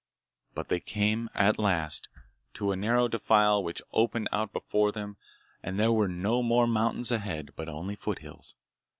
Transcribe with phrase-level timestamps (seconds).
[0.55, 2.09] But they came, at last,
[2.55, 5.17] to a narrow defile which opened out before them
[5.61, 8.55] and there were no more mountains ahead, but only foothills.